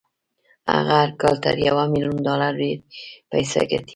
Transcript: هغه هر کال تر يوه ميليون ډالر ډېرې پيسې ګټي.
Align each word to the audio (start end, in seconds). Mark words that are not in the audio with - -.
هغه 0.73 0.93
هر 1.01 1.11
کال 1.21 1.35
تر 1.45 1.55
يوه 1.67 1.83
ميليون 1.93 2.17
ډالر 2.27 2.53
ډېرې 2.61 2.83
پيسې 3.31 3.61
ګټي. 3.71 3.89